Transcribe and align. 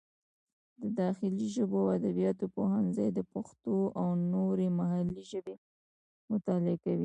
د 0.81 0.83
داخلي 1.01 1.47
ژبو 1.55 1.77
او 1.83 1.89
ادبیاتو 1.99 2.45
پوهنځی 2.55 3.07
د 3.13 3.19
پښتو 3.33 3.75
او 3.99 4.07
نورې 4.33 4.67
محلي 4.79 5.21
ژبې 5.31 5.55
مطالعه 6.31 6.77
کوي. 6.83 6.99